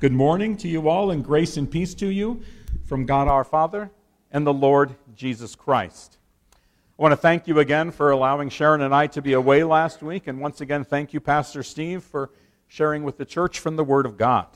[0.00, 2.40] Good morning to you all, and grace and peace to you
[2.84, 3.90] from God our Father
[4.30, 6.18] and the Lord Jesus Christ.
[6.52, 10.00] I want to thank you again for allowing Sharon and I to be away last
[10.00, 12.30] week, and once again, thank you, Pastor Steve, for
[12.68, 14.46] sharing with the church from the Word of God.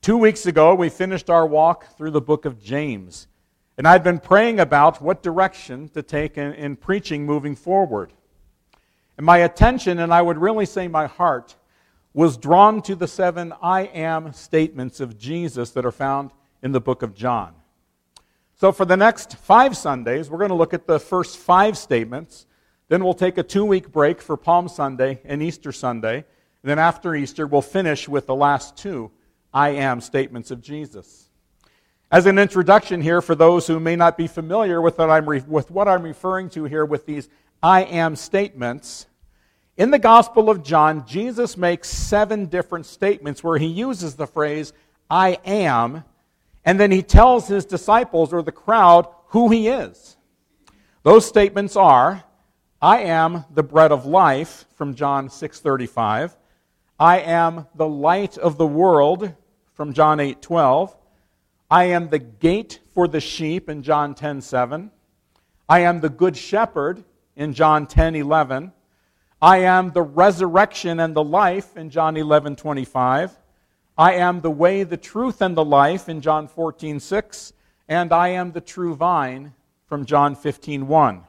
[0.00, 3.26] Two weeks ago, we finished our walk through the book of James,
[3.76, 8.14] and I'd been praying about what direction to take in, in preaching moving forward.
[9.18, 11.56] And my attention, and I would really say my heart,
[12.18, 16.32] was drawn to the seven I am statements of Jesus that are found
[16.64, 17.54] in the book of John.
[18.56, 22.46] So, for the next five Sundays, we're going to look at the first five statements.
[22.88, 26.16] Then we'll take a two week break for Palm Sunday and Easter Sunday.
[26.16, 26.24] And
[26.64, 29.12] then after Easter, we'll finish with the last two
[29.54, 31.30] I am statements of Jesus.
[32.10, 35.44] As an introduction here, for those who may not be familiar with what I'm, re-
[35.46, 37.28] with what I'm referring to here with these
[37.62, 39.06] I am statements,
[39.78, 44.72] in the Gospel of John, Jesus makes seven different statements where he uses the phrase,
[45.08, 46.02] I am,
[46.64, 50.16] and then he tells his disciples or the crowd who he is.
[51.04, 52.24] Those statements are,
[52.82, 56.36] I am the bread of life from John 6:35.
[56.98, 59.32] I am the light of the world
[59.74, 60.96] from John 8:12.
[61.70, 64.90] I am the gate for the sheep in John 10:7.
[65.68, 67.04] I am the good shepherd
[67.36, 68.72] in John 10:11.
[69.40, 73.38] I am the resurrection and the life in John 11 25.
[73.96, 77.52] I am the way, the truth, and the life in John 14 6.
[77.88, 79.54] And I am the true vine
[79.86, 81.24] from John 15 1.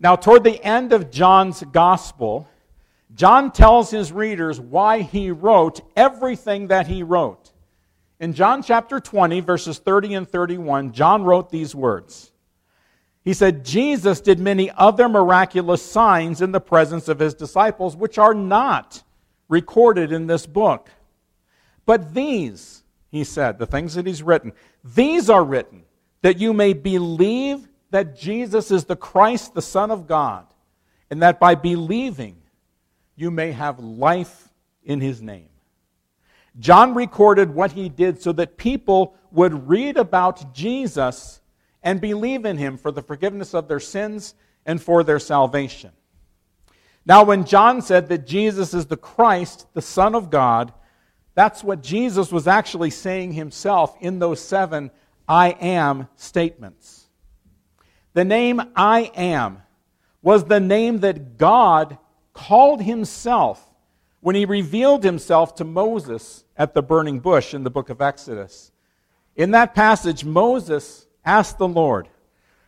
[0.00, 2.48] Now, toward the end of John's gospel,
[3.14, 7.52] John tells his readers why he wrote everything that he wrote.
[8.18, 12.32] In John chapter 20, verses 30 and 31, John wrote these words.
[13.26, 18.18] He said, Jesus did many other miraculous signs in the presence of his disciples, which
[18.18, 19.02] are not
[19.48, 20.88] recorded in this book.
[21.86, 24.52] But these, he said, the things that he's written,
[24.84, 25.82] these are written
[26.22, 30.46] that you may believe that Jesus is the Christ, the Son of God,
[31.10, 32.36] and that by believing
[33.16, 34.50] you may have life
[34.84, 35.48] in his name.
[36.60, 41.40] John recorded what he did so that people would read about Jesus
[41.86, 44.34] and believe in him for the forgiveness of their sins
[44.66, 45.92] and for their salvation.
[47.06, 50.72] Now, when John said that Jesus is the Christ, the Son of God,
[51.36, 54.90] that's what Jesus was actually saying himself in those seven
[55.28, 57.06] I am statements.
[58.14, 59.62] The name I am
[60.22, 61.98] was the name that God
[62.32, 63.64] called himself
[64.18, 68.72] when he revealed himself to Moses at the burning bush in the book of Exodus.
[69.36, 72.08] In that passage, Moses asked the Lord.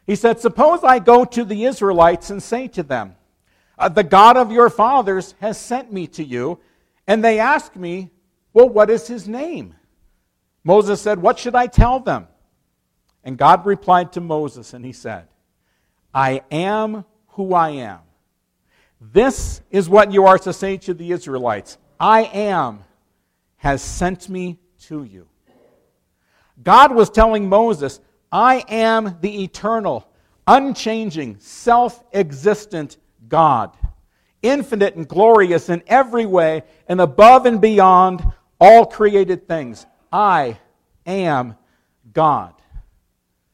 [0.06, 3.14] He said, Suppose I go to the Israelites and say to them,
[3.78, 6.58] uh, The God of your fathers has sent me to you.
[7.06, 8.10] And they ask me,
[8.52, 9.74] Well, what is his name?
[10.64, 12.26] Moses said, What should I tell them?
[13.24, 15.28] And God replied to Moses, and he said,
[16.14, 18.00] I am who I am.
[19.00, 22.84] This is what you are to say to the Israelites I am
[23.58, 25.28] has sent me to you.
[26.62, 28.00] God was telling Moses,
[28.30, 30.08] I am the eternal,
[30.46, 32.96] unchanging, self existent
[33.28, 33.76] God,
[34.42, 38.24] infinite and glorious in every way and above and beyond
[38.60, 39.86] all created things.
[40.12, 40.58] I
[41.06, 41.56] am
[42.12, 42.54] God.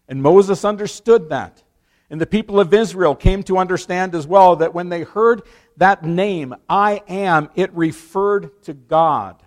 [0.09, 1.63] And Moses understood that.
[2.11, 5.43] And the people of Israel came to understand as well that when they heard
[5.79, 9.43] that name, I am, it referred to God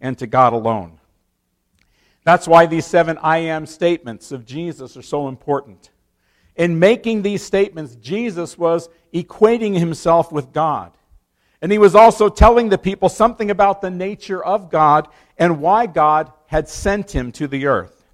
[0.00, 0.99] and to God alone.
[2.24, 5.90] That's why these seven I am statements of Jesus are so important.
[6.56, 10.92] In making these statements, Jesus was equating himself with God.
[11.62, 15.08] And he was also telling the people something about the nature of God
[15.38, 18.04] and why God had sent him to the earth.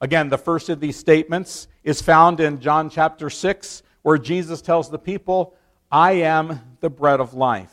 [0.00, 4.90] Again, the first of these statements is found in John chapter 6, where Jesus tells
[4.90, 5.54] the people,
[5.90, 7.72] I am the bread of life.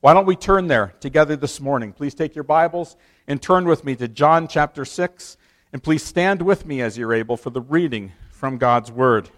[0.00, 1.92] Why don't we turn there together this morning?
[1.92, 2.96] Please take your Bibles
[3.28, 5.36] and turn with me to John chapter 6.
[5.72, 9.28] And please stand with me as you're able for the reading from God's Word.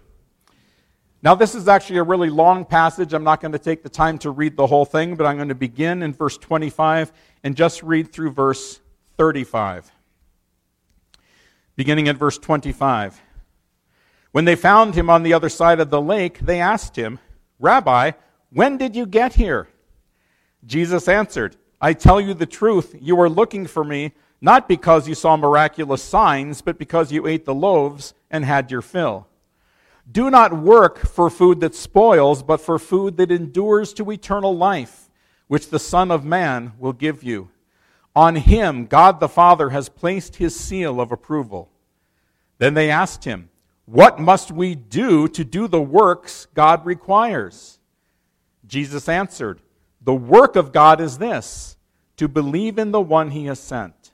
[1.21, 3.13] Now, this is actually a really long passage.
[3.13, 5.49] I'm not going to take the time to read the whole thing, but I'm going
[5.49, 7.11] to begin in verse 25
[7.43, 8.79] and just read through verse
[9.17, 9.91] 35.
[11.75, 13.21] Beginning at verse 25.
[14.31, 17.19] When they found him on the other side of the lake, they asked him,
[17.59, 18.11] Rabbi,
[18.51, 19.67] when did you get here?
[20.65, 25.13] Jesus answered, I tell you the truth, you are looking for me not because you
[25.13, 29.27] saw miraculous signs, but because you ate the loaves and had your fill.
[30.11, 35.09] Do not work for food that spoils, but for food that endures to eternal life,
[35.47, 37.49] which the Son of Man will give you.
[38.15, 41.69] On him, God the Father has placed his seal of approval.
[42.57, 43.49] Then they asked him,
[43.85, 47.79] What must we do to do the works God requires?
[48.65, 49.61] Jesus answered,
[50.03, 51.77] The work of God is this,
[52.17, 54.11] to believe in the one he has sent.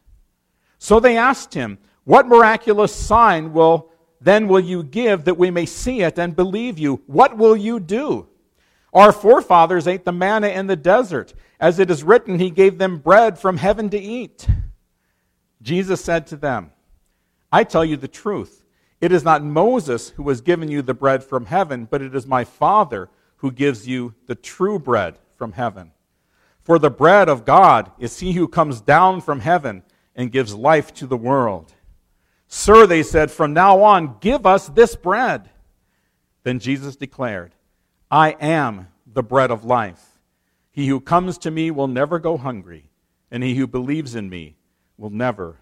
[0.78, 3.89] So they asked him, What miraculous sign will
[4.19, 7.01] then will you give that we may see it and believe you?
[7.07, 8.28] What will you do?
[8.94, 11.34] Our forefathers ate the manna in the desert.
[11.60, 14.48] As it is written, He gave them bread from heaven to eat.
[15.62, 16.72] Jesus said to them,
[17.51, 18.63] I tell you the truth.
[19.00, 22.25] It is not Moses who has given you the bread from heaven, but it is
[22.25, 25.92] my Father who gives you the true bread from heaven.
[26.62, 29.84] For the bread of God is he who comes down from heaven
[30.16, 31.74] and gives life to the world.
[32.48, 35.50] Sir, they said, from now on, give us this bread.
[36.44, 37.54] Then Jesus declared,
[38.10, 40.19] I am the bread of life.
[40.72, 42.89] He who comes to me will never go hungry,
[43.31, 44.57] and he who believes in me
[44.98, 45.57] will never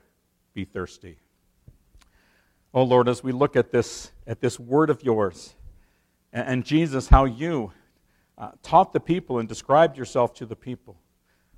[0.53, 1.17] be thirsty.
[2.73, 5.55] Oh Lord, as we look at this, at this word of yours,
[6.33, 7.71] and, Jesus, how you
[8.37, 10.97] uh, taught the people and described yourself to the people.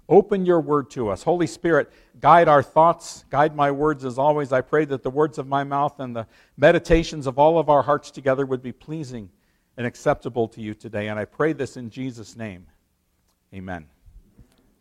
[0.09, 1.23] Open your word to us.
[1.23, 1.91] Holy Spirit,
[2.21, 4.53] guide our thoughts, guide my words as always.
[4.53, 7.81] I pray that the words of my mouth and the meditations of all of our
[7.81, 9.29] hearts together would be pleasing
[9.75, 11.09] and acceptable to you today.
[11.09, 12.67] And I pray this in Jesus' name.
[13.53, 13.85] Amen.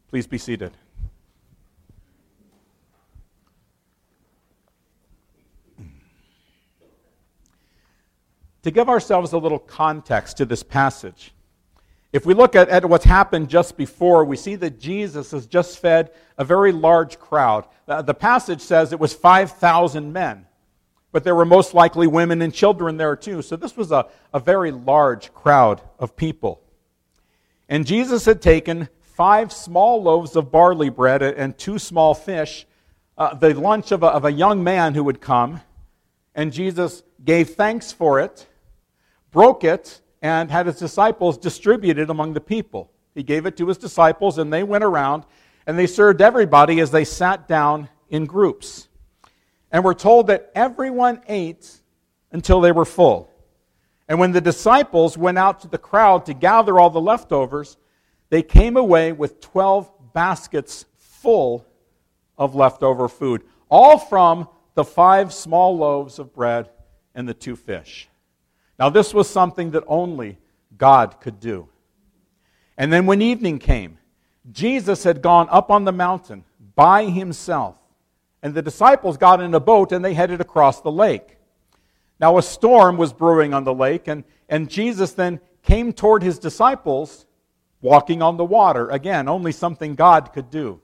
[0.09, 0.73] Please be seated.
[8.63, 11.33] To give ourselves a little context to this passage,
[12.17, 15.79] if we look at, at what's happened just before, we see that Jesus has just
[15.79, 17.67] fed a very large crowd.
[17.85, 20.47] The, passage says it was 5,000 men,
[21.13, 23.43] but there were most likely women and children there too.
[23.43, 26.63] So this was a, a very large crowd of people.
[27.69, 32.67] And Jesus had taken five small loaves of barley bread and two small fish,
[33.19, 35.61] uh, the lunch of a, of a young man who would come,
[36.35, 38.47] and Jesus gave thanks for it,
[39.33, 42.91] broke it, and had his disciples distribute it among the people.
[43.15, 45.25] He gave it to his disciples, and they went around
[45.67, 48.89] and they served everybody as they sat down in groups.
[49.71, 51.81] And we're told that everyone ate
[52.33, 53.31] until they were full.
[54.09, 57.77] And when the disciples went out to the crowd to gather all the leftovers,
[58.31, 61.67] they came away with 12 baskets full
[62.39, 66.69] of leftover food, all from the five small loaves of bread
[67.15, 68.09] and the two fish.
[68.79, 70.39] Now, this was something that only
[70.77, 71.69] God could do.
[72.77, 73.99] And then when evening came,
[74.53, 76.45] Jesus had gone up on the mountain
[76.75, 77.79] by himself.
[78.43, 81.37] And the disciples got in a boat and they headed across the lake.
[82.21, 86.39] Now, a storm was brewing on the lake, and, and Jesus then came toward his
[86.39, 87.27] disciples
[87.83, 88.89] walking on the water.
[88.89, 90.81] Again, only something God could do.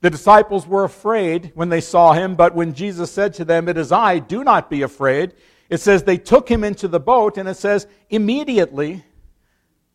[0.00, 3.76] The disciples were afraid when they saw him, but when Jesus said to them, It
[3.76, 5.34] is I, do not be afraid,
[5.70, 9.04] it says they took him into the boat, and it says immediately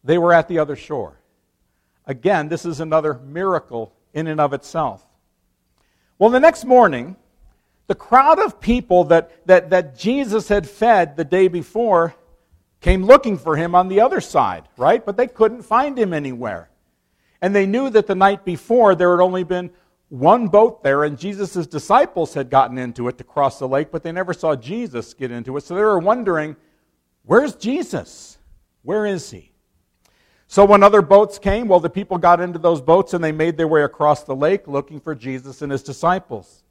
[0.04, 1.20] they were at the other shore.
[2.06, 5.06] Again, this is another miracle in and of itself.
[6.18, 7.18] Well, the next morning,
[7.88, 12.16] the crowd of people that, that, that Jesus had fed the day before
[12.80, 15.06] came looking for him on the other side, right?
[15.06, 16.70] But they couldn't find him anywhere.
[17.42, 19.72] And they knew that the night before there had only been
[20.10, 24.04] one boat there, and Jesus' disciples had gotten into it to cross the lake, but
[24.04, 25.64] they never saw Jesus get into it.
[25.64, 26.56] So they were wondering,
[27.24, 28.38] where's Jesus?
[28.84, 29.52] Where is he?
[30.48, 33.58] So when other boats came, well, the people got into those boats and they made
[33.58, 36.64] their way across the lake looking for Jesus and his disciples.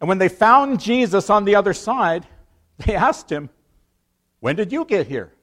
[0.00, 2.26] And when they found Jesus on the other side,
[2.78, 3.50] they asked him,
[4.40, 5.34] When did you get here?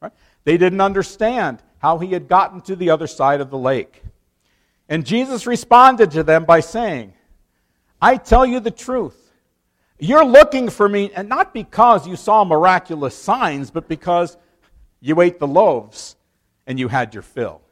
[0.00, 0.12] Right?
[0.42, 4.02] They didn't understand how he had gotten to the other side of the lake.
[4.90, 7.14] And Jesus responded to them by saying,
[8.02, 9.16] I tell you the truth.
[10.00, 14.36] You're looking for me, and not because you saw miraculous signs, but because
[15.00, 16.16] you ate the loaves
[16.66, 17.62] and you had your fill.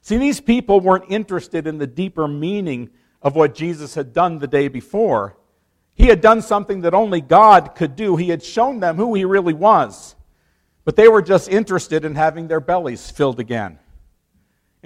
[0.00, 2.90] See, these people weren't interested in the deeper meaning
[3.20, 5.36] of what Jesus had done the day before.
[5.94, 8.14] He had done something that only God could do.
[8.14, 10.14] He had shown them who he really was.
[10.84, 13.80] But they were just interested in having their bellies filled again.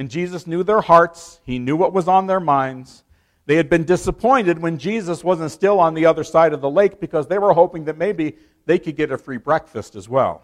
[0.03, 3.05] And Jesus knew their hearts, He knew what was on their minds.
[3.47, 6.99] They had been disappointed when Jesus wasn't still on the other side of the lake
[6.99, 10.43] because they were hoping that maybe they could get a free breakfast as well.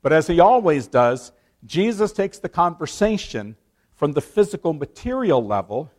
[0.00, 1.32] But as He always does,
[1.66, 3.56] Jesus takes the conversation
[3.94, 5.90] from the physical material level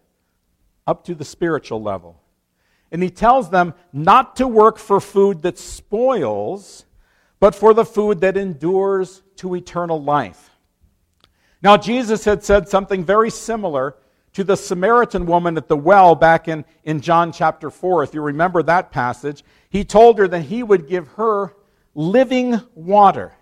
[0.88, 2.20] up to the spiritual level.
[2.92, 6.86] And he tells them not to work for food that spoils,
[7.40, 10.55] but for the food that endures to eternal life.
[11.66, 13.96] Now, Jesus had said something very similar
[14.34, 18.04] to the Samaritan woman at the well back in, in John chapter 4.
[18.04, 21.56] If you remember that passage, he told her that he would give her
[21.96, 23.34] living water,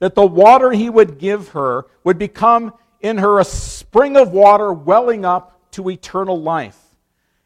[0.00, 4.72] that the water he would give her would become in her a spring of water
[4.72, 6.80] welling up to eternal life.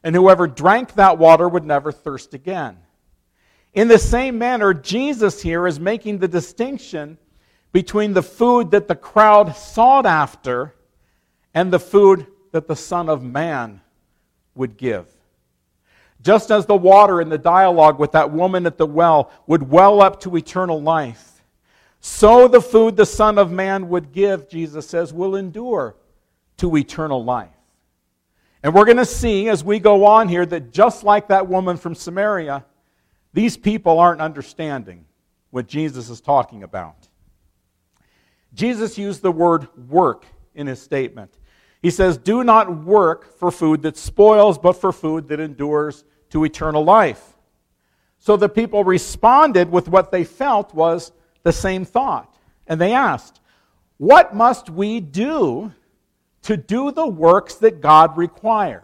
[0.03, 2.79] And whoever drank that water would never thirst again.
[3.75, 7.19] In the same manner, Jesus here is making the distinction
[7.73, 10.75] between the food that the crowd sought after
[11.55, 13.81] and the food that the Son of Man
[14.55, 15.07] would give.
[16.23, 20.01] Just as the water in the dialogue with that woman at the well would well
[20.01, 21.43] up to eternal life,
[22.01, 25.97] so the food the Son of Man would give, Jesus says, will endure
[26.59, 27.51] to eternal life.
[28.63, 31.77] And we're going to see as we go on here that just like that woman
[31.77, 32.65] from Samaria,
[33.33, 35.05] these people aren't understanding
[35.51, 37.06] what Jesus is talking about.
[38.57, 41.39] Jesus used the word work in his statement.
[41.83, 46.45] He says, Do not work for food that spoils, but for food that endures to
[46.45, 47.35] eternal life.
[48.19, 52.35] So the people responded with what they felt was the same thought.
[52.67, 53.41] And they asked,
[53.99, 55.73] What must we do
[56.43, 58.83] to do the works that God requires?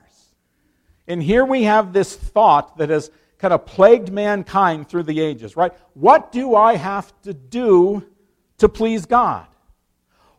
[1.09, 5.57] And here we have this thought that has kind of plagued mankind through the ages,
[5.57, 5.73] right?
[5.95, 8.07] What do I have to do
[8.59, 9.47] to please God?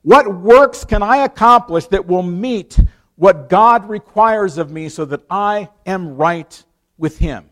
[0.03, 2.77] What works can I accomplish that will meet
[3.15, 6.63] what God requires of me so that I am right
[6.97, 7.49] with Him?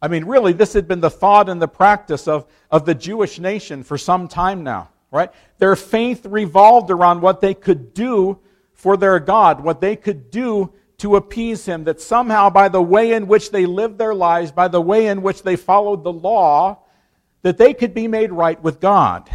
[0.00, 3.40] I mean, really, this had been the thought and the practice of, of the Jewish
[3.40, 5.30] nation for some time now, right?
[5.58, 8.38] Their faith revolved around what they could do
[8.72, 13.12] for their God, what they could do to appease Him, that somehow by the way
[13.12, 16.78] in which they lived their lives, by the way in which they followed the law,
[17.42, 19.28] that they could be made right with God.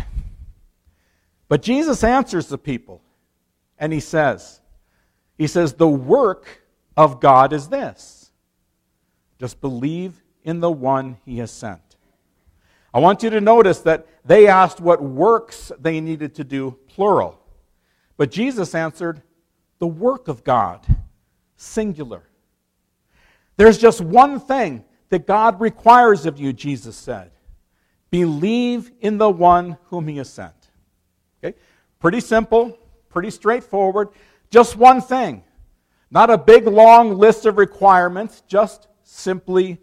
[1.54, 3.00] But Jesus answers the people,
[3.78, 4.60] and he says,
[5.38, 6.64] He says, the work
[6.98, 8.32] of God is this
[9.40, 11.96] just believe in the one he has sent.
[12.92, 17.40] I want you to notice that they asked what works they needed to do, plural.
[18.18, 19.22] But Jesus answered,
[19.78, 20.84] the work of God,
[21.56, 22.24] singular.
[23.58, 27.30] There's just one thing that God requires of you, Jesus said
[28.10, 30.63] believe in the one whom he has sent.
[31.44, 31.58] Okay?
[32.00, 32.78] Pretty simple,
[33.10, 34.10] pretty straightforward.
[34.50, 35.44] Just one thing.
[36.12, 39.80] Not a big long list of requirements, just simply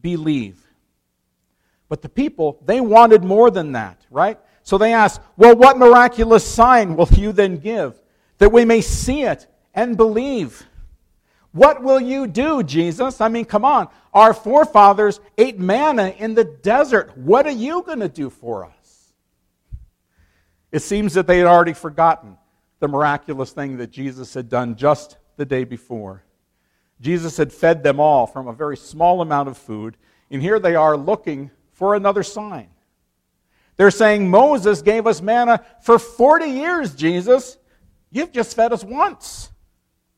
[0.00, 0.60] believe.
[1.88, 4.38] But the people, they wanted more than that, right?
[4.62, 8.00] So they asked, Well, what miraculous sign will you then give
[8.38, 10.66] that we may see it and believe?
[11.52, 13.20] What will you do, Jesus?
[13.20, 13.88] I mean, come on.
[14.12, 17.16] Our forefathers ate manna in the desert.
[17.16, 18.83] What are you going to do for us?
[20.74, 22.36] It seems that they had already forgotten
[22.80, 26.24] the miraculous thing that Jesus had done just the day before.
[27.00, 29.96] Jesus had fed them all from a very small amount of food,
[30.32, 32.70] and here they are looking for another sign.
[33.76, 37.56] They're saying, Moses gave us manna for 40 years, Jesus.
[38.10, 39.52] You've just fed us once.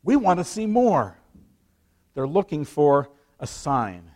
[0.02, 1.18] We want to see more.
[2.14, 4.10] They're looking for a sign.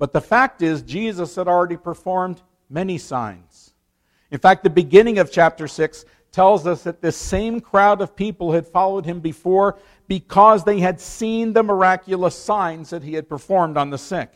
[0.00, 3.71] But the fact is, Jesus had already performed many signs.
[4.32, 8.52] In fact, the beginning of chapter 6 tells us that this same crowd of people
[8.52, 13.76] had followed him before because they had seen the miraculous signs that he had performed
[13.76, 14.32] on the sick.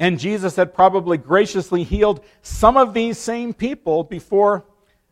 [0.00, 4.64] And Jesus had probably graciously healed some of these same people before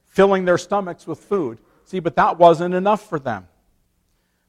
[0.05, 1.59] filling their stomachs with food.
[1.85, 3.47] See, but that wasn't enough for them.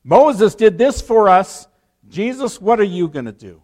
[0.04, 1.68] Moses did this for us.
[2.10, 3.62] Jesus, what are you going to do?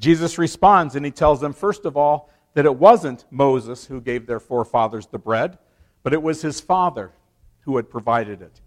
[0.00, 4.26] Jesus responds and he tells them, first of all, that it wasn't Moses who gave
[4.26, 5.58] their forefathers the bread,
[6.02, 7.12] but it was his father
[7.60, 8.62] who had provided it.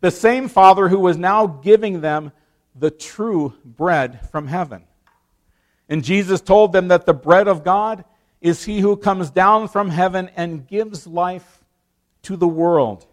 [0.00, 2.32] The same father who was now giving them
[2.74, 4.84] the true bread from heaven.
[5.90, 8.06] And Jesus told them that the bread of God
[8.40, 11.62] is he who comes down from heaven and gives life
[12.22, 13.06] to the world.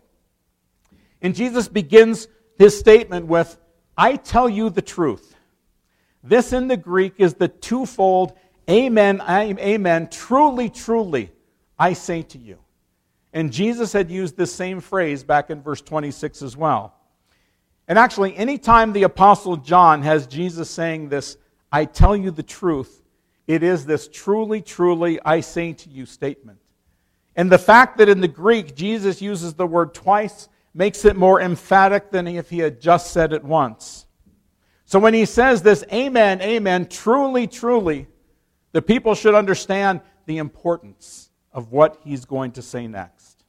[1.22, 3.60] And Jesus begins his statement with,
[3.98, 5.36] I tell you the truth.
[6.24, 8.32] This in the Greek is the twofold
[8.70, 10.10] Amen, amen.
[10.10, 11.32] Truly, truly,
[11.78, 12.60] I say to you.
[13.34, 16.94] And Jesus had used this same phrase back in verse 26 as well.
[17.88, 21.38] And actually, anytime the Apostle John has Jesus saying this,
[21.72, 23.02] I tell you the truth,
[23.48, 26.60] it is this truly, truly, I say to you statement.
[27.36, 31.42] And the fact that in the Greek Jesus uses the word twice makes it more
[31.42, 34.06] emphatic than if he had just said it once.
[34.86, 38.08] So when he says this, Amen, Amen, truly, truly,
[38.72, 43.44] the people should understand the importance of what he's going to say next.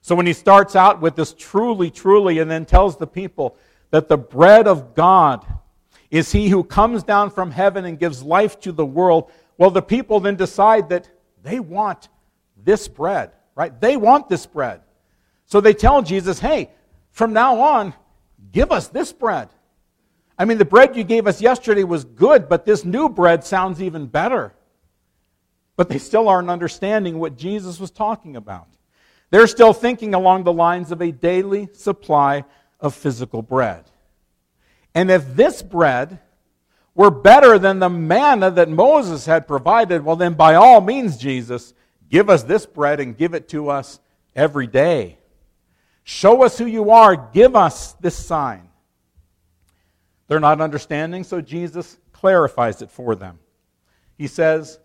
[0.00, 3.56] So when he starts out with this truly, truly, and then tells the people
[3.90, 5.44] that the bread of God
[6.10, 9.82] is he who comes down from heaven and gives life to the world, well, the
[9.82, 11.10] people then decide that
[11.42, 12.08] they want
[12.64, 13.78] this bread, right?
[13.80, 14.80] They want this bread.
[15.44, 16.70] So they tell Jesus, hey,
[17.10, 17.94] from now on,
[18.52, 19.48] give us this bread.
[20.38, 23.82] I mean, the bread you gave us yesterday was good, but this new bread sounds
[23.82, 24.54] even better.
[25.76, 28.68] But they still aren't understanding what Jesus was talking about.
[29.30, 32.44] They're still thinking along the lines of a daily supply
[32.80, 33.84] of physical bread.
[34.94, 36.20] And if this bread
[36.94, 41.74] were better than the manna that Moses had provided, well, then by all means, Jesus,
[42.08, 44.00] give us this bread and give it to us
[44.34, 45.18] every day.
[46.04, 47.16] Show us who you are.
[47.16, 48.67] Give us this sign.
[50.28, 53.38] They're not understanding, so Jesus clarifies it for them.
[54.16, 54.78] He says,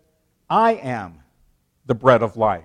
[0.48, 1.22] I am
[1.86, 2.64] the bread of life.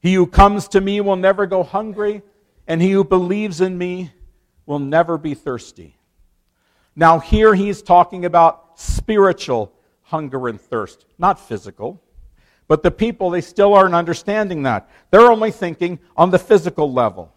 [0.00, 2.22] He who comes to me will never go hungry,
[2.66, 4.12] and he who believes in me
[4.66, 5.96] will never be thirsty.
[6.96, 9.72] Now, here he's talking about spiritual
[10.02, 12.02] hunger and thirst, not physical.
[12.66, 14.88] But the people, they still aren't understanding that.
[15.10, 17.34] They're only thinking on the physical level.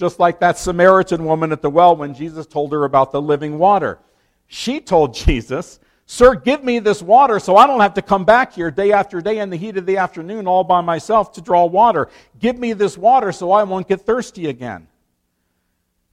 [0.00, 3.58] Just like that Samaritan woman at the well when Jesus told her about the living
[3.58, 3.98] water.
[4.46, 8.54] She told Jesus, Sir, give me this water so I don't have to come back
[8.54, 11.66] here day after day in the heat of the afternoon all by myself to draw
[11.66, 12.08] water.
[12.38, 14.88] Give me this water so I won't get thirsty again.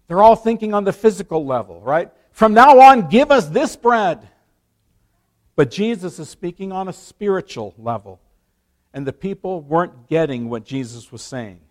[0.10, 2.12] They're all thinking on the physical level, right?
[2.34, 4.28] From now on, give us this bread.
[5.56, 8.20] But Jesus is speaking on a spiritual level.
[8.94, 11.62] And the people weren't getting what Jesus was saying.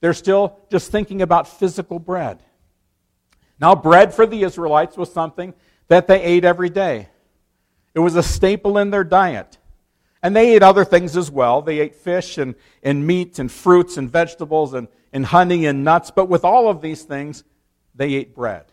[0.00, 2.42] They're still just thinking about physical bread.
[3.60, 5.54] Now, bread for the Israelites was something
[5.88, 7.08] that they ate every day.
[7.94, 9.58] It was a staple in their diet.
[10.22, 11.62] And they ate other things as well.
[11.62, 16.10] They ate fish and, and meat and fruits and vegetables and, and honey and nuts.
[16.10, 17.44] But with all of these things,
[17.94, 18.66] they ate bread.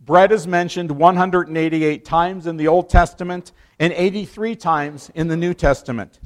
[0.00, 5.54] Bread is mentioned 188 times in the Old Testament and 83 times in the New
[5.54, 6.20] Testament.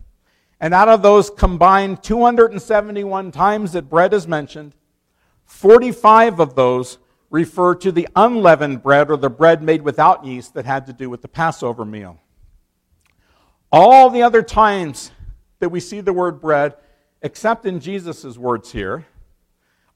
[0.63, 4.77] And out of those combined 271 times that bread is mentioned,
[5.45, 6.99] 45 of those
[7.31, 11.11] refer to the unleavened bread or the bread made without yeast that had to do
[11.11, 12.21] with the Passover meal.
[13.73, 15.11] All the other times
[15.59, 16.77] that we see the word bread,
[17.23, 19.05] except in Jesus' words here,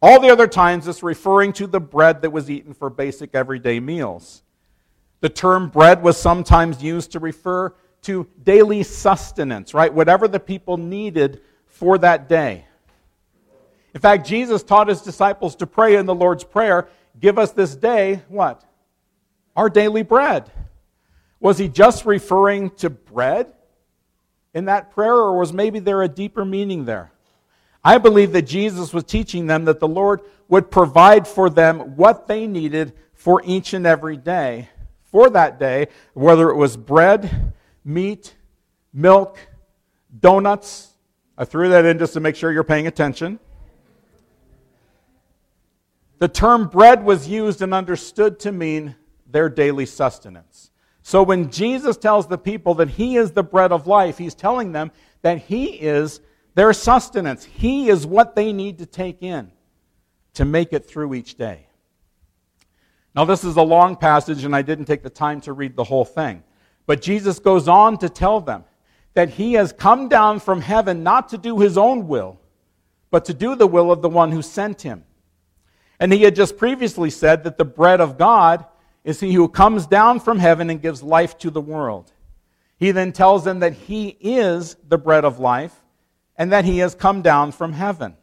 [0.02, 3.78] all the other times it's referring to the bread that was eaten for basic everyday
[3.78, 4.42] meals.
[5.20, 7.72] The term bread was sometimes used to refer
[8.06, 9.92] to daily sustenance, right?
[9.92, 12.64] Whatever the people needed for that day.
[13.94, 16.88] In fact, Jesus taught his disciples to pray in the Lord's Prayer
[17.18, 18.62] Give us this day what?
[19.56, 20.50] Our daily bread.
[21.40, 23.52] Was he just referring to bread
[24.52, 27.10] in that prayer, or was maybe there a deeper meaning there?
[27.82, 32.26] I believe that Jesus was teaching them that the Lord would provide for them what
[32.26, 34.68] they needed for each and every day
[35.04, 37.54] for that day, whether it was bread,
[37.86, 38.34] meat,
[38.92, 39.38] milk,
[40.18, 40.90] donuts.
[41.38, 43.38] I threw that in just to make sure you're paying attention.
[46.18, 48.96] The term bread was used and understood to mean
[49.26, 50.70] their daily sustenance.
[51.02, 54.72] So when Jesus tells the people that he is the bread of life, he's telling
[54.72, 54.90] them
[55.22, 56.20] that he is
[56.54, 57.44] their sustenance.
[57.44, 59.52] He is what they need to take in
[60.34, 61.66] to make it through each day.
[63.14, 65.84] Now, this is a long passage, and I didn't take the time to read the
[65.84, 66.42] whole thing.
[66.86, 68.64] But Jesus goes on to tell them
[69.14, 72.38] that he has come down from heaven not to do his own will,
[73.10, 75.04] but to do the will of the one who sent him.
[75.98, 78.64] And he had just previously said that the bread of God
[79.04, 82.12] is he who comes down from heaven and gives life to the world.
[82.78, 85.74] He then tells them that he is the bread of life
[86.36, 88.16] and that he has come down from heaven.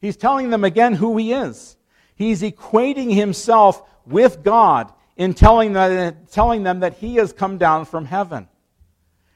[0.00, 1.76] He's telling them again who he is.
[2.16, 7.84] He's equating himself with God in telling them, telling them that he has come down
[7.84, 8.48] from heaven.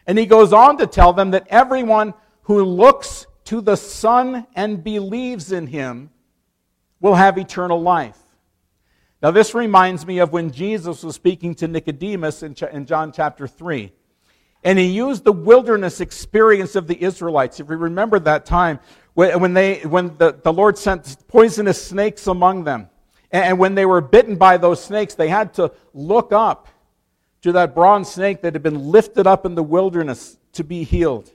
[0.06, 4.82] And he goes on to tell them that everyone who looks to the Son and
[4.82, 6.10] believes in him
[7.00, 8.18] will have eternal life.
[9.22, 13.92] Now, this reminds me of when Jesus was speaking to Nicodemus in, John chapter 3.
[14.64, 17.60] And he used the wilderness experience of the Israelites.
[17.60, 18.80] If you remember that time,
[19.14, 22.88] when, they, when the, the Lord sent poisonous snakes among them,
[23.30, 26.68] and when they were bitten by those snakes, they had to look up
[27.42, 31.30] to that bronze snake that had been lifted up in the wilderness to be healed.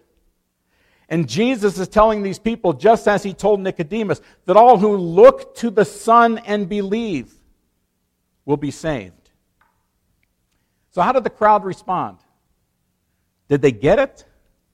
[1.07, 5.55] And Jesus is telling these people, just as he told Nicodemus, that all who look
[5.57, 7.31] to the Son and believe
[8.45, 9.29] will be saved.
[10.91, 12.17] So, how did the crowd respond?
[13.47, 14.25] Did they get it?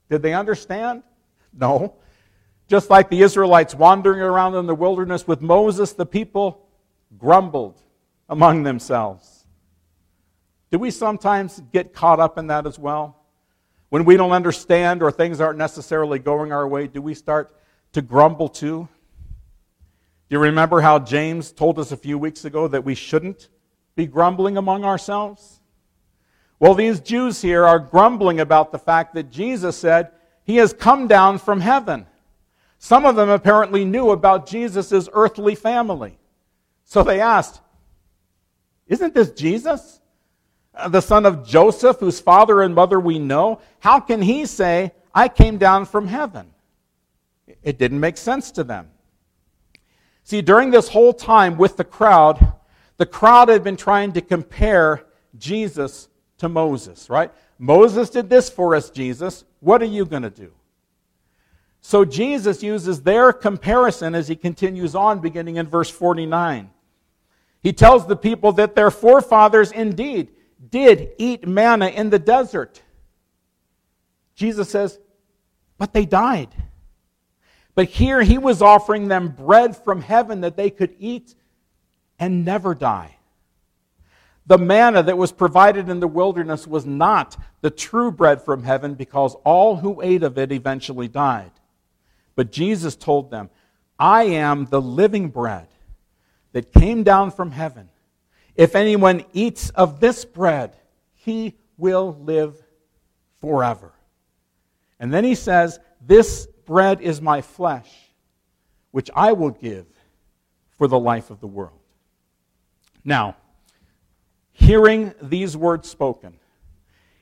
[0.10, 1.04] Did they understand?
[1.54, 1.96] No.
[2.68, 6.69] Just like the Israelites wandering around in the wilderness with Moses, the people
[7.18, 7.82] grumbled
[8.28, 9.46] among themselves.
[10.72, 13.18] Do we sometimes get caught up in that as well?
[13.90, 17.52] When we don't understand or things aren't necessarily going our way, do we start
[17.94, 18.88] to grumble too?
[20.30, 23.50] Do you remember how James told us a few weeks ago that we shouldn't
[23.96, 25.60] be grumbling among ourselves?
[26.60, 30.12] Well, these Jews here are grumbling about the fact that Jesus said
[30.44, 32.06] he has come down from heaven.
[32.78, 36.20] Some of them apparently knew about Jesus' earthly family.
[36.90, 37.62] So they asked,
[38.88, 40.02] Isn't this Jesus?
[40.74, 43.62] Uh, the son of Joseph, whose father and mother we know?
[43.80, 46.48] How can he say, I came down from heaven?
[47.62, 48.90] It didn't make sense to them.
[50.24, 52.54] See, during this whole time with the crowd,
[52.98, 55.06] the crowd had been trying to compare
[55.38, 57.32] Jesus to Moses, right?
[57.60, 59.44] Moses did this for us, Jesus.
[59.60, 60.52] What are you going to do?
[61.82, 66.72] So Jesus uses their comparison as he continues on, beginning in verse 49.
[67.62, 70.32] He tells the people that their forefathers indeed
[70.70, 72.82] did eat manna in the desert.
[74.36, 75.00] Jesus says,
[75.78, 76.50] but they died.
[77.76, 81.36] But here he was offering them bread from heaven that they could eat
[82.20, 83.18] and never die.
[84.46, 88.96] The manna that was provided in the wilderness was not the true bread from heaven
[88.96, 91.52] because all who ate of it eventually died.
[92.36, 93.50] But Jesus told them,
[93.98, 95.68] I am the living bread
[96.52, 97.90] that came down from heaven.
[98.56, 100.76] If anyone eats of this bread,
[101.14, 102.62] he will live
[103.40, 103.94] forever.
[105.00, 107.90] And then he says, This bread is my flesh,
[108.92, 109.86] which I will give
[110.78, 111.80] for the life of the world.
[113.04, 113.38] Now,
[114.52, 116.34] hearing these words spoken,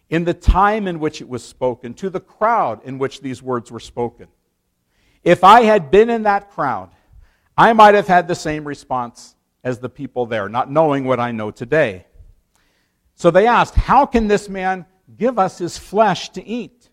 [0.10, 3.72] in the time in which it was spoken, to the crowd in which these words
[3.72, 4.28] were spoken,
[5.24, 6.90] if I had been in that crowd,
[7.58, 11.32] I might have had the same response as the people there, not knowing what I
[11.32, 12.06] know today.
[13.16, 14.86] So they asked, How can this man
[15.18, 16.90] give us his flesh to eat?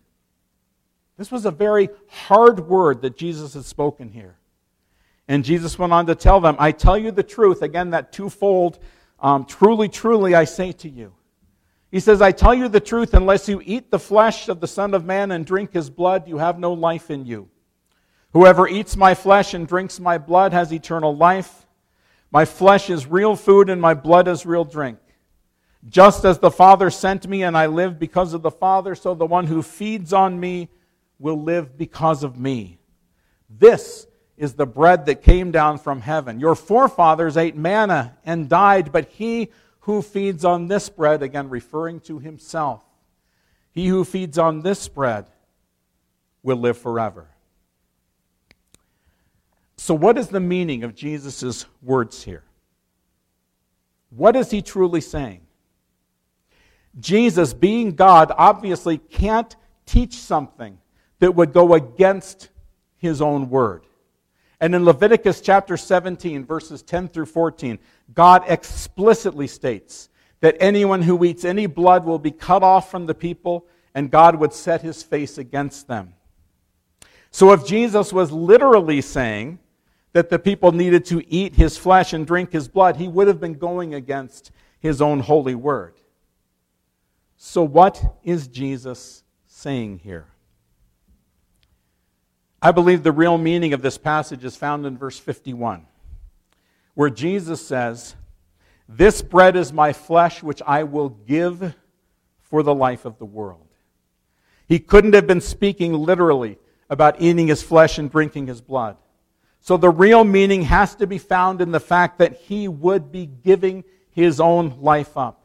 [1.17, 4.37] This was a very hard word that Jesus had spoken here.
[5.27, 8.79] And Jesus went on to tell them, I tell you the truth, again, that twofold,
[9.19, 11.13] um, truly, truly, I say to you.
[11.91, 14.93] He says, I tell you the truth, unless you eat the flesh of the Son
[14.93, 17.49] of Man and drink his blood, you have no life in you.
[18.35, 21.65] Whoever eats my flesh and drinks my blood has eternal life.
[22.31, 24.99] My flesh is real food and my blood is real drink.
[25.87, 29.25] Just as the Father sent me and I live because of the Father, so the
[29.25, 30.67] one who feeds on me
[31.17, 32.77] will live because of me.
[33.49, 36.41] This is the bread that came down from heaven.
[36.41, 42.01] Your forefathers ate manna and died, but he who feeds on this bread, again referring
[42.01, 42.83] to himself,
[43.71, 45.27] he who feeds on this bread
[46.43, 47.29] will live forever.
[49.85, 52.41] So, what is the meaning of Jesus' words here?
[54.09, 55.41] What is he truly saying?
[56.99, 60.79] Jesus, being God, obviously can't teach something
[61.19, 62.49] that would go against
[62.97, 63.85] his own word.
[64.59, 67.77] And in Leviticus chapter 17, verses 10 through 14,
[68.11, 73.13] God explicitly states that anyone who eats any blood will be cut off from the
[73.13, 76.15] people, and God would set his face against them.
[77.29, 79.59] So if Jesus was literally saying
[80.15, 83.41] that the people needed to eat his flesh and drink his blood, he would have
[83.41, 84.49] been going against
[84.79, 85.93] his own holy word.
[87.35, 90.27] So, what is Jesus saying here?
[92.61, 95.85] I believe the real meaning of this passage is found in verse 51,
[96.93, 98.15] where Jesus says,
[98.87, 101.75] This bread is my flesh, which I will give
[102.39, 103.67] for the life of the world.
[104.65, 106.57] He couldn't have been speaking literally
[106.89, 108.95] about eating his flesh and drinking his blood.
[109.65, 113.25] So the real meaning has to be found in the fact that he would be
[113.25, 115.43] giving his own life up,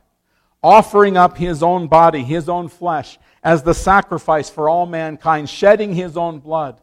[0.62, 5.94] offering up his own body, his own flesh, as the sacrifice for all mankind, shedding
[5.94, 6.82] his own blood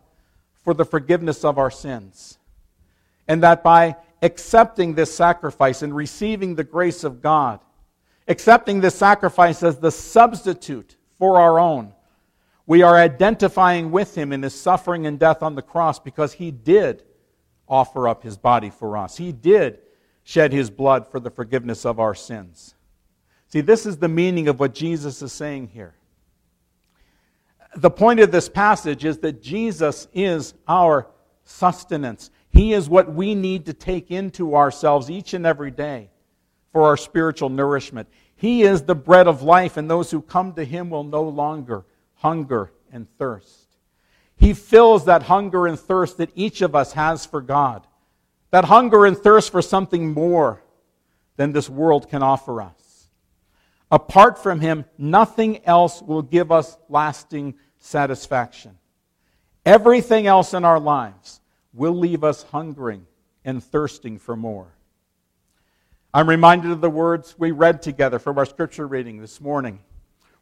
[0.63, 2.39] for the forgiveness of our sins.
[3.27, 7.59] And that by accepting this sacrifice and receiving the grace of God,
[8.27, 11.93] accepting this sacrifice as the substitute for our own,
[12.65, 16.49] we are identifying with him in his suffering and death on the cross because he
[16.49, 17.03] did
[17.67, 19.17] offer up his body for us.
[19.17, 19.79] He did
[20.23, 22.75] shed his blood for the forgiveness of our sins.
[23.47, 25.95] See, this is the meaning of what Jesus is saying here
[27.77, 31.07] the point of this passage is that Jesus is our
[31.45, 32.31] sustenance.
[32.49, 36.09] He is what we need to take into ourselves each and every day
[36.71, 38.07] for our spiritual nourishment.
[38.35, 41.85] He is the bread of life, and those who come to Him will no longer
[42.15, 43.66] hunger and thirst.
[44.37, 47.85] He fills that hunger and thirst that each of us has for God.
[48.51, 50.63] That hunger and thirst for something more
[51.35, 53.09] than this world can offer us.
[53.91, 58.77] Apart from Him, nothing else will give us lasting satisfaction.
[59.65, 61.41] Everything else in our lives
[61.73, 63.05] will leave us hungering
[63.43, 64.67] and thirsting for more.
[66.13, 69.79] I'm reminded of the words we read together from our scripture reading this morning,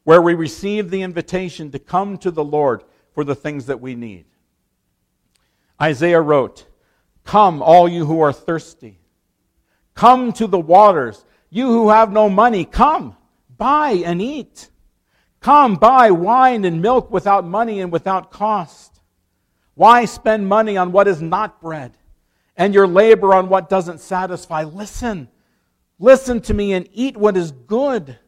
[0.04, 2.84] where we received the invitation to come to the Lord
[3.16, 4.26] for the things that we need.
[5.82, 6.68] Isaiah wrote,
[7.24, 9.00] Come, all you who are thirsty.
[9.96, 11.26] Come to the waters.
[11.50, 13.16] You who have no money, come,
[13.58, 14.70] buy and eat.
[15.40, 19.00] Come, buy wine and milk without money and without cost.
[19.76, 21.98] Why spend money on what is not bread
[22.58, 24.64] and your labor on what doesn't satisfy?
[24.64, 25.30] Listen,
[26.00, 28.20] listen to me and eat what is good,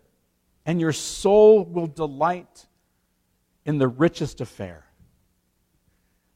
[0.66, 2.68] and your soul will delight
[3.68, 4.86] in the richest affair.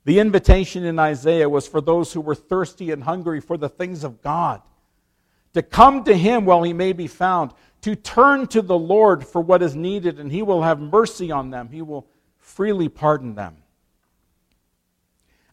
[0.03, 4.03] The invitation in Isaiah was for those who were thirsty and hungry for the things
[4.03, 4.61] of God
[5.53, 9.41] to come to him while he may be found, to turn to the Lord for
[9.41, 11.69] what is needed, and he will have mercy on them.
[11.69, 13.57] He will freely pardon them.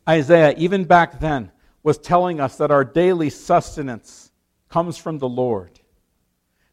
[0.08, 1.50] Isaiah, even back then,
[1.82, 4.30] was telling us that our daily sustenance
[4.68, 5.80] comes from the Lord.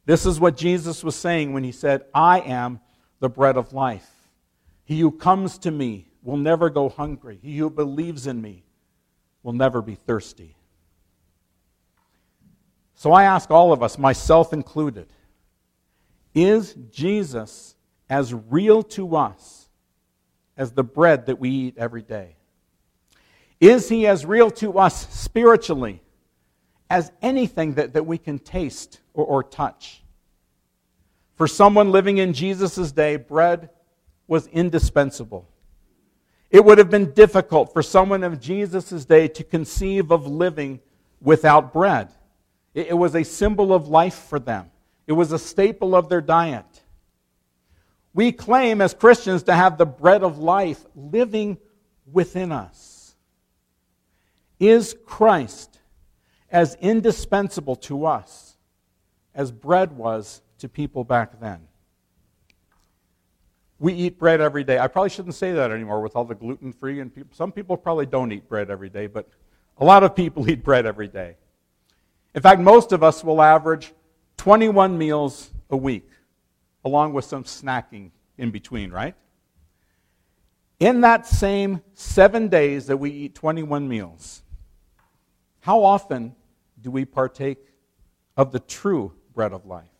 [0.05, 2.79] This is what Jesus was saying when he said, I am
[3.19, 4.14] the bread of life.
[4.85, 7.39] He who comes to me will never go hungry.
[7.41, 8.63] He who believes in me
[9.43, 10.55] will never be thirsty.
[12.93, 15.07] So I ask all of us, myself included,
[16.33, 17.75] is Jesus
[18.09, 19.69] as real to us
[20.55, 22.35] as the bread that we eat every day?
[23.59, 26.01] Is he as real to us spiritually
[26.89, 30.03] as anything that, that we can taste or, or touch?
[31.35, 33.69] For someone living in Jesus' day, bread
[34.27, 35.47] was indispensable.
[36.49, 40.79] It would have been difficult for someone of Jesus' day to conceive of living
[41.21, 42.09] without bread.
[42.73, 44.71] It was a symbol of life for them,
[45.07, 46.65] it was a staple of their diet.
[48.13, 51.57] We claim as Christians to have the bread of life living
[52.09, 53.15] within us.
[54.57, 55.79] Is Christ
[56.49, 58.55] as indispensable to us
[59.33, 61.67] as bread was to people back then?
[63.85, 64.79] We eat bread every day.
[64.79, 67.35] I probably shouldn't say that anymore with all the gluten free and people.
[67.35, 69.29] Some people probably don't eat bread every day, but
[69.77, 71.35] a lot of people eat bread every day.
[72.33, 73.93] In fact, most of us will average
[74.37, 76.09] 21 meals a week,
[76.83, 79.13] along with some snacking in between, right?
[80.79, 84.41] In that same seven days that we eat 21 meals,
[85.59, 86.35] how often
[86.81, 87.59] do we partake
[88.35, 89.94] of the true bread of life?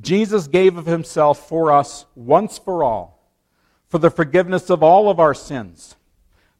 [0.00, 3.32] Jesus gave of himself for us once for all,
[3.88, 5.96] for the forgiveness of all of our sins.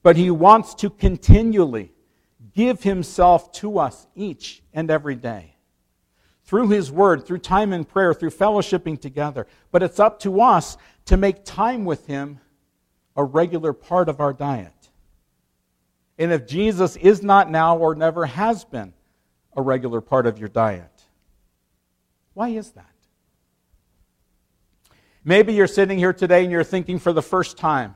[0.03, 1.93] But he wants to continually
[2.55, 5.55] give himself to us each and every day
[6.45, 9.47] through his word, through time in prayer, through fellowshipping together.
[9.71, 12.41] But it's up to us to make time with him
[13.17, 14.73] a regular part of our diet.
[16.19, 18.95] And if Jesus is not now or never has been
[19.57, 21.05] a regular part of your diet,
[22.33, 22.98] why is that?
[25.29, 27.95] Maybe you're sitting here today and you're thinking for the first time,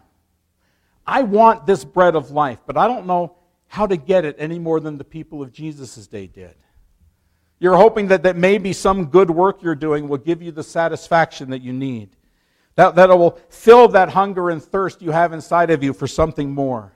[1.07, 3.37] I want this bread of life, but I don't know
[3.68, 6.55] how to get it any more than the people of Jesus' day did.
[7.59, 11.49] You're hoping that, that maybe some good work you're doing will give you the satisfaction
[11.49, 12.11] that you need.
[12.75, 16.51] That, that will fill that hunger and thirst you have inside of you for something
[16.51, 16.92] more.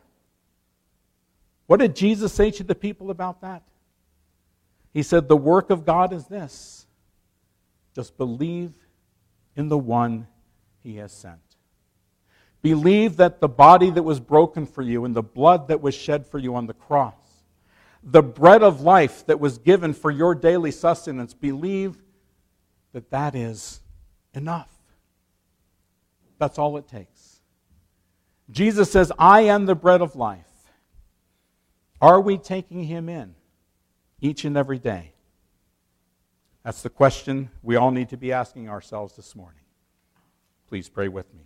[1.67, 3.63] What did Jesus say to the people about that?
[4.93, 6.87] He said, The work of God is this
[7.95, 8.75] just believe
[9.57, 10.27] in the one
[10.83, 11.41] he has sent.
[12.63, 16.27] Believe that the body that was broken for you and the blood that was shed
[16.27, 17.15] for you on the cross,
[18.03, 22.03] the bread of life that was given for your daily sustenance, believe
[22.93, 23.81] that that is
[24.35, 24.71] enough.
[26.39, 27.41] That's all it takes.
[28.51, 30.45] Jesus says, I am the bread of life.
[32.01, 33.35] Are we taking him in
[34.21, 35.13] each and every day?
[36.67, 39.61] That's the question we all need to be asking ourselves this morning.
[40.67, 41.45] Please pray with me.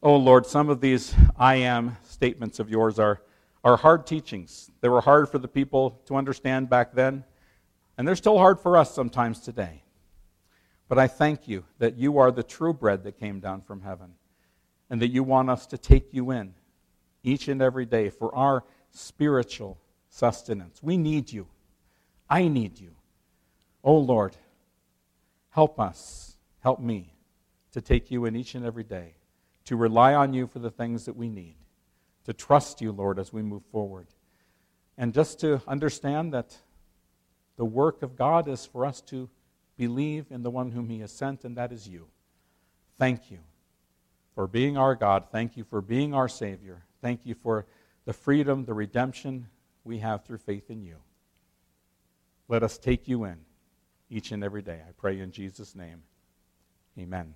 [0.00, 3.20] Oh Lord, some of these I am statements of yours are,
[3.64, 4.70] are hard teachings.
[4.80, 7.24] They were hard for the people to understand back then,
[7.96, 9.82] and they're still hard for us sometimes today.
[10.86, 14.12] But I thank you that you are the true bread that came down from heaven,
[14.88, 16.54] and that you want us to take you in
[17.24, 18.62] each and every day for our
[18.92, 20.80] spiritual sustenance.
[20.80, 21.48] We need you.
[22.28, 22.94] I need you.
[23.82, 24.36] Oh Lord,
[25.50, 27.14] help us, help me
[27.72, 29.14] to take you in each and every day
[29.68, 31.54] to rely on you for the things that we need,
[32.24, 34.06] to trust you, Lord, as we move forward.
[34.96, 36.56] And just to understand that
[37.56, 39.28] the work of God is for us to
[39.76, 42.06] believe in the one whom He has sent, and that is you.
[42.98, 43.40] Thank you
[44.34, 45.24] for being our God.
[45.30, 46.84] Thank you for being our Savior.
[47.02, 47.66] Thank you for
[48.06, 49.48] the freedom, the redemption
[49.84, 50.96] we have through faith in you.
[52.48, 53.38] Let us take you in
[54.10, 54.80] each and every day.
[54.86, 56.02] I pray in Jesus' name.
[56.98, 57.34] Amen.